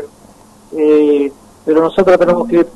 [0.73, 1.33] eh,
[1.65, 2.67] pero nosotros tenemos que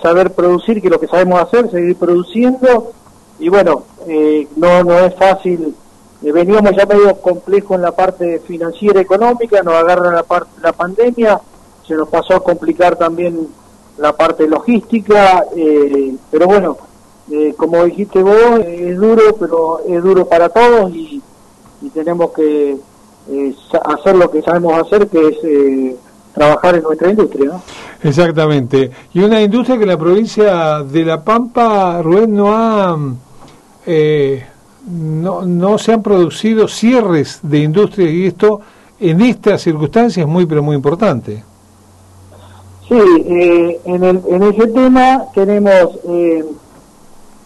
[0.00, 2.92] saber producir, que lo que sabemos hacer, seguir produciendo,
[3.38, 5.74] y bueno, eh, no, no es fácil,
[6.20, 11.40] veníamos ya medio complejo en la parte financiera económica, nos agarra la, parte la pandemia,
[11.86, 13.48] se nos pasó a complicar también
[13.98, 15.44] la parte logística,
[16.30, 16.76] pero bueno,
[17.30, 21.22] eh, como dijiste vos, es duro, pero es duro para todos y,
[21.94, 22.76] tenemos que
[23.30, 25.96] eh, hacer lo que sabemos hacer, que es eh,
[26.32, 27.60] trabajar en nuestra industria.
[28.02, 28.90] Exactamente.
[29.12, 32.96] Y una industria que la provincia de La Pampa, Rubén, no ha...
[34.86, 38.60] no, no se han producido cierres de industria y esto
[39.00, 41.42] en estas circunstancias es muy, pero muy importante.
[42.88, 42.98] Sí,
[43.84, 45.98] en, el, en ese tema tenemos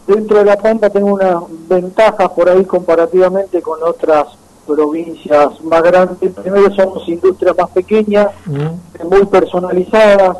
[0.06, 4.28] dentro de La Pampa tengo una ventaja por ahí comparativamente con otras
[4.66, 6.32] provincias más grandes.
[6.32, 9.08] Primero somos industrias más pequeñas, mm.
[9.08, 10.38] muy personalizadas,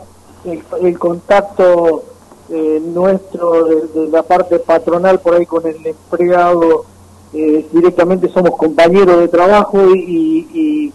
[0.81, 2.05] el, contacto
[2.51, 6.85] eh, nuestro de, la parte patronal por ahí con el empleado,
[7.33, 10.93] eh, directamente somos compañeros de trabajo y,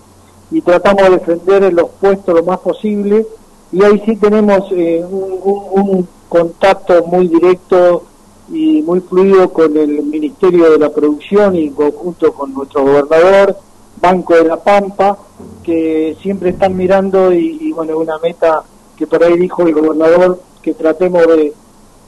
[0.66, 3.26] tratamos de defender los puestos lo más posible
[3.72, 8.04] y ahí sí tenemos eh, un contacto muy directo
[8.52, 13.58] y muy fluido con el Ministerio de la Producción y en conjunto con nuestro gobernador,
[14.02, 15.18] Banco de la Pampa,
[15.64, 18.64] que siempre están mirando y, bueno, una meta
[18.98, 21.54] que por ahí dijo el gobernador, que tratemos de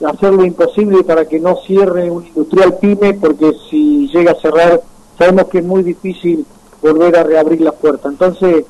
[0.04, 4.82] hacer lo imposible para que no cierre un industrial pyme, porque si llega a cerrar,
[5.18, 6.44] sabemos que es muy difícil
[6.82, 8.12] volver a reabrir las puertas.
[8.12, 8.64] Entonces,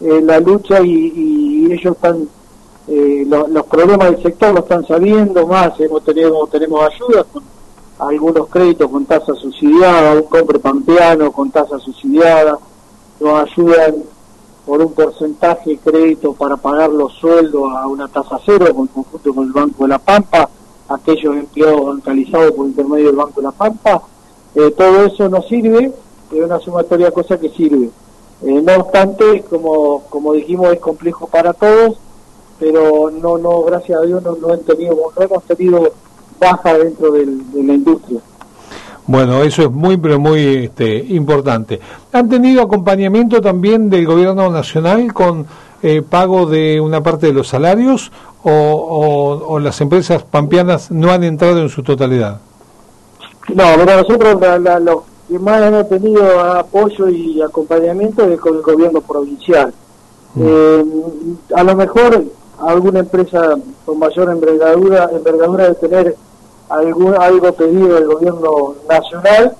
[0.00, 2.28] eh, la lucha y ellos están
[2.92, 7.44] eh, los problemas del sector lo están sabiendo más, hemos tenido, tenemos ayudas con
[8.00, 12.58] algunos créditos con tasa subsidiada, un compre pampeano con tasa subsidiada,
[13.20, 13.94] nos ayudan
[14.66, 19.34] por un porcentaje de crédito para pagar los sueldos a una tasa cero en conjunto
[19.34, 20.50] con el Banco de la Pampa,
[20.88, 24.02] aquellos empleados bancalizados por intermedio del Banco de la Pampa,
[24.56, 25.92] eh, todo eso nos sirve,
[26.32, 27.88] es una sumatoria de cosas que sirve.
[28.42, 31.98] Eh, no obstante, como, como dijimos, es complejo para todos,
[32.60, 35.92] pero no, no, gracias a Dios no, no, tenido, no hemos tenido
[36.38, 38.20] baja dentro de la industria.
[39.10, 41.80] Bueno, eso es muy, pero muy este, importante.
[42.12, 45.46] ¿Han tenido acompañamiento también del gobierno nacional con
[45.82, 48.12] eh, pago de una parte de los salarios
[48.44, 52.38] o, o, las empresas pampeanas no han entrado en su totalidad?
[53.52, 54.38] No, pero nosotros
[54.82, 59.74] lo que más hemos tenido apoyo y acompañamiento es con el gobierno provincial.
[60.34, 60.42] Mm.
[60.44, 60.84] Eh,
[61.56, 62.24] a lo mejor
[62.60, 66.16] alguna empresa con mayor envergadura, envergadura de tener
[66.70, 69.56] algún, algo pedido del gobierno nacional.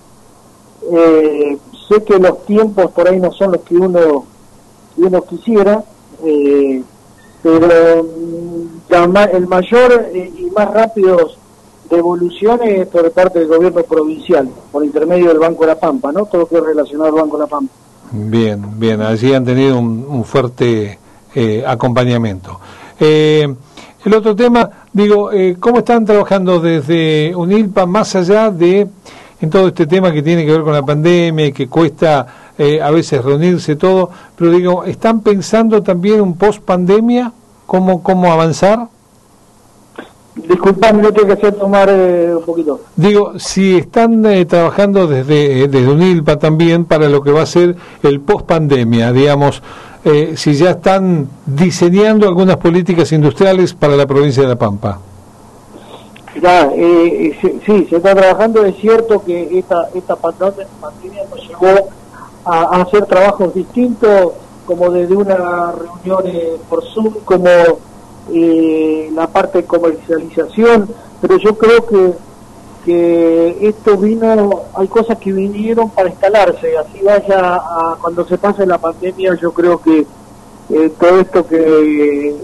[0.92, 4.24] Eh, sé que los tiempos por ahí no son los que uno,
[4.96, 5.84] uno quisiera,
[6.24, 6.82] eh,
[7.42, 11.30] pero mm, el mayor eh, y más rápido
[11.90, 16.24] devolución es por parte del gobierno provincial, por intermedio del Banco de la Pampa, ¿no?
[16.26, 17.72] Todo lo que es relacionado al Banco de la Pampa.
[18.12, 20.98] Bien, bien, allí han tenido un, fuerte
[21.66, 22.60] acompañamiento.
[23.00, 23.48] Eh,
[24.04, 28.86] el otro tema, digo, eh, ¿cómo están trabajando desde UNILPA más allá de
[29.41, 32.26] en todo este tema que tiene que ver con la pandemia que cuesta
[32.56, 34.10] eh, a veces reunirse todo?
[34.36, 37.32] Pero digo, ¿están pensando también un post pandemia?
[37.66, 38.88] ¿Cómo, cómo avanzar?
[40.34, 42.80] Disculpame, no tengo que hacer tomar eh, un poquito.
[42.96, 48.20] Digo, si están trabajando desde, desde UNILPA también para lo que va a ser el
[48.20, 49.62] post pandemia, digamos,
[50.04, 54.98] eh, si ya están diseñando algunas políticas industriales para la provincia de La Pampa.
[56.41, 57.36] Ya, eh,
[57.66, 58.64] sí, se está trabajando.
[58.64, 61.88] Es cierto que esta, esta pandemia nos llevó
[62.44, 64.32] a, hacer trabajos distintos,
[64.64, 66.22] como desde una reunión
[66.68, 67.48] por Zoom, como
[68.32, 70.88] eh, la parte de comercialización,
[71.20, 72.12] pero yo creo que,
[72.84, 78.66] que esto vino, hay cosas que vinieron para instalarse, así vaya a, cuando se pase
[78.66, 80.06] la pandemia, yo creo que
[80.71, 82.34] eh, todo esto que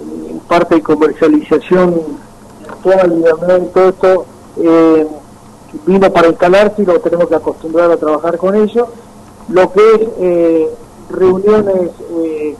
[0.49, 2.03] parte de comercialización
[2.69, 3.25] actual,
[3.73, 4.27] todo esto
[4.59, 5.07] eh,
[5.87, 8.89] vino para instalarse y lo tenemos que acostumbrar a trabajar con ello.
[9.49, 10.71] Lo que es eh,
[11.11, 11.91] reuniones,
[12.25, 12.57] eh,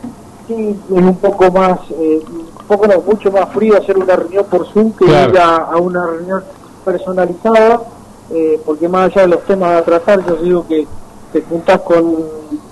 [0.47, 4.45] sí, es un poco más, eh, un poco no, mucho más frío hacer una reunión
[4.47, 6.45] por Zoom que ir a, una reunión
[6.87, 7.83] personalizada,
[8.31, 10.87] eh, porque más allá de los temas a tratar, yo digo que
[11.33, 12.27] te juntás con un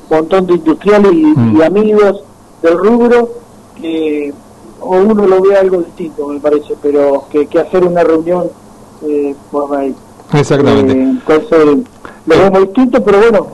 [0.08, 1.60] montón de industriales y, mm.
[1.60, 2.22] amigos
[2.62, 3.28] del rubro
[3.78, 4.32] que
[4.80, 8.44] o uno lo ve algo distinto me parece pero que, que hacer una reunión
[9.02, 9.94] eh, por ahí.
[10.32, 10.92] Exactamente.
[10.92, 11.84] Entonces
[12.26, 13.46] lo vemos distinto, pero bueno,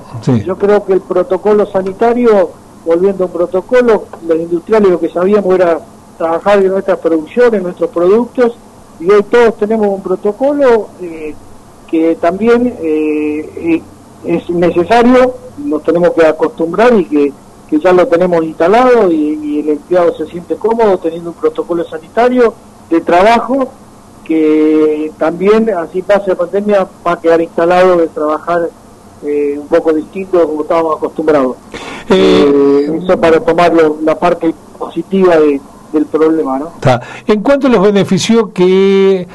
[0.45, 2.51] yo creo que el protocolo sanitario,
[2.85, 5.81] volviendo a un protocolo, los industriales lo que sabíamos era
[6.19, 8.53] trabajar en nuestras producciones, nuestros productos,
[9.01, 11.35] y hoy todos tenemos un protocolo eh,
[11.89, 13.83] que también eh,
[14.25, 17.33] es necesario, nos tenemos que acostumbrar y que,
[17.79, 22.53] ya lo tenemos instalado y, y el empleado se siente cómodo teniendo un protocolo sanitario
[22.91, 23.69] de trabajo
[24.25, 28.71] que también, así pase la pandemia, va a quedar instalado de trabajar
[29.25, 31.57] eh, un poco distinto como estábamos acostumbrados.
[32.09, 35.37] Eh, eso para tomar la parte positiva
[35.93, 36.73] del problema, ¿no?
[37.27, 39.27] En cuanto a los beneficios que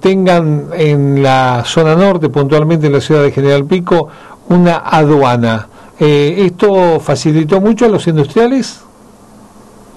[0.00, 4.08] tengan en la zona norte, puntualmente en la ciudad de General Pico,
[4.48, 5.68] una aduana,
[5.98, 8.80] ¿esto facilitó mucho a los industriales?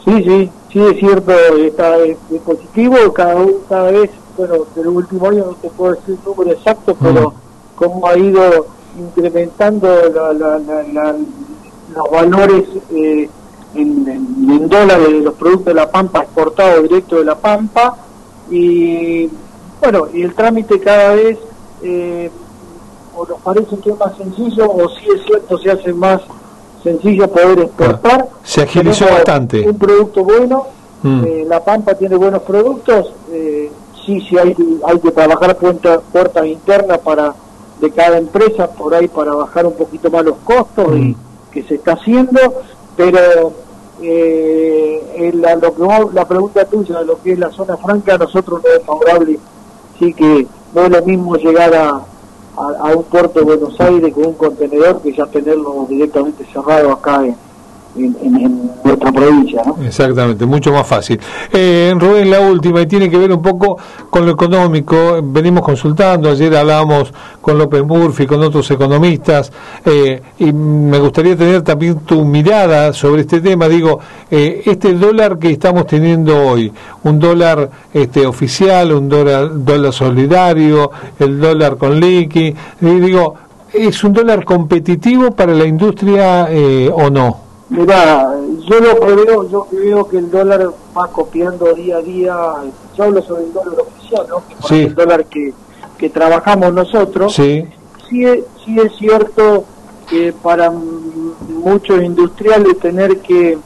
[0.06, 5.46] Sí, sí, sí es cierto, está es, positivo, cada, cada vez, bueno, del último año
[5.46, 7.34] no te puedo decir el número exacto, pero mm.
[7.76, 8.68] cómo ha ido
[9.00, 9.88] incrementando
[11.96, 13.30] los valores eh,
[13.76, 17.96] en, dólares de los productos de la Pampa exportados directo de la Pampa
[18.50, 19.30] y
[19.82, 21.38] bueno, y el trámite cada vez
[21.84, 22.30] eh,
[23.16, 26.22] o nos parece que es más sencillo o si es cierto se hace más
[26.84, 28.28] sencillo poder exportar.
[28.44, 29.68] se agilizó bastante.
[29.68, 30.68] Un producto bueno,
[31.04, 31.24] mm.
[31.26, 33.72] eh, La Pampa tiene buenos productos, eh,
[34.06, 34.56] sí, sí hay,
[34.86, 37.34] hay que trabajar puertas puertas internas para
[37.80, 41.16] de cada empresa por ahí para bajar un poquito más los costos y mm.
[41.52, 42.40] que se está haciendo,
[42.96, 43.65] pero
[44.02, 48.62] eh, la, lo que la pregunta tuya de lo que es la zona franca, nosotros
[48.64, 49.40] no es favorable,
[50.00, 52.06] sí que no es lo mismo llegar a
[52.58, 57.26] a, un puerto de Buenos Aires con un contenedor que ya tenerlo directamente cerrado acá
[57.26, 57.36] en,
[57.98, 59.62] en, nuestra provincia.
[59.84, 61.20] Exactamente, mucho más fácil.
[61.52, 63.78] Eh, Rubén, la última, y tiene que ver un poco
[64.10, 65.20] con lo económico.
[65.24, 69.52] Venimos consultando, ayer hablábamos con López Murphy, con otros economistas,
[69.86, 73.68] eh, y me gustaría tener también tu mirada sobre este tema.
[73.68, 74.00] Digo,
[74.30, 76.72] eh, este dólar que estamos teniendo hoy,
[77.04, 83.36] un dólar este, oficial, un dólar, dólar solidario, el dólar con liqui, digo,
[83.74, 87.45] ¿es un dólar competitivo para la industria eh, o no?
[87.76, 88.36] Mira,
[88.70, 92.54] yo lo creo, yo creo que el dólar va copiando día a día,
[92.98, 94.44] yo hablo sobre el dólar oficial, ¿no?
[94.68, 95.54] Que el dólar que,
[95.98, 97.34] que trabajamos nosotros.
[97.34, 97.68] Sí.
[98.10, 98.26] Sí,
[98.64, 99.66] sí es cierto
[100.10, 103.58] que para muchos industriales tener que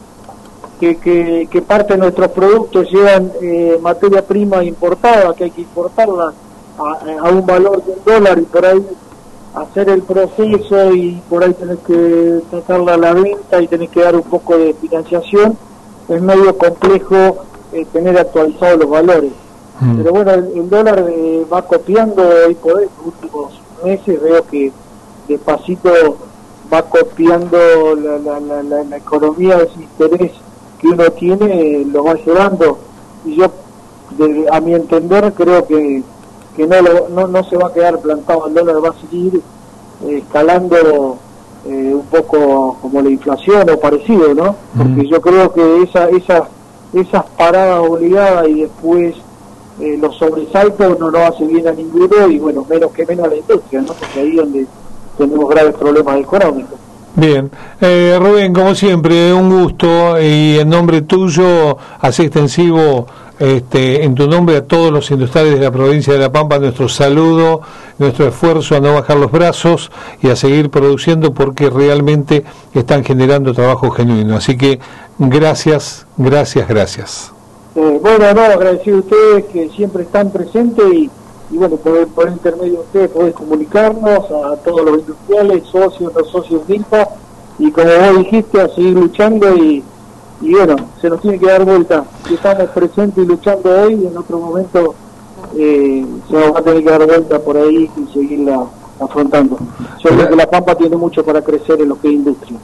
[0.80, 5.62] que, que, que parte de nuestros productos llevan eh, materia prima importada, que hay que
[5.62, 6.34] importarla
[6.78, 8.86] a, a un valor de un dólar y por ahí
[9.56, 14.01] hacer el proceso y por ahí tenés que sacarla a la venta y tenés que
[14.01, 15.58] dar un poco de financiación,
[16.08, 19.32] es medio complejo eh, tener actualizados los valores.
[19.79, 19.98] Mm.
[19.98, 24.72] Pero bueno, el, dólar eh, va copiando hoy por hoy, los últimos meses veo que
[25.27, 26.18] despacito
[26.72, 27.58] va copiando
[27.96, 30.32] la, la, la, la economía, ese interés
[30.79, 32.77] que uno tiene, lo va llevando.
[33.25, 33.51] Y yo,
[34.51, 36.03] a mi entender, creo que
[36.60, 39.42] que no, no, se va a quedar plantado el dólar, va a seguir
[40.06, 41.18] eh, escalando
[41.66, 44.56] eh, un poco como la inflación o parecido, ¿no?
[44.78, 46.50] Porque yo creo que esa, esa,
[46.94, 49.16] esas paradas obligadas y después
[49.80, 53.30] eh, los sobresaltos no nos hace bien a ninguno y bueno, menos que menos a
[53.30, 53.94] la industria, ¿no?
[53.94, 54.68] Porque ahí es donde
[55.18, 56.78] tenemos graves problemas económicos.
[57.16, 57.50] Bien,
[57.82, 63.08] Rubén, como siempre, un gusto y en nombre tuyo, así extensivo
[63.39, 66.89] este, en tu nombre a todos los industriales de la provincia de La Pampa, nuestro
[66.89, 67.62] saludo,
[67.98, 73.54] nuestro esfuerzo a no bajar los brazos y a seguir produciendo porque realmente están generando
[73.54, 74.36] trabajo genuino.
[74.36, 74.80] Así que
[75.18, 77.32] gracias, gracias, gracias.
[77.75, 81.10] Eh, bueno, no, agradecido a ustedes que siempre están presentes y,
[81.51, 86.29] y bueno, por, por intermedio de ustedes podés comunicarnos a todos los industriales, socios, los
[86.29, 87.10] socios MILPA,
[87.58, 89.84] y como vos dijiste, a seguir luchando y,
[90.41, 92.06] y bueno, se nos tiene que dar vuelta.
[92.27, 94.96] Si estamos presentes y luchando hoy, en otro momento
[95.58, 98.65] eh, se nos va a tener que dar vuelta por ahí y seguirla
[99.00, 99.58] afrontando.
[100.03, 102.60] Yo creo que La Pampa tiene mucho para crecer en lo que es industria.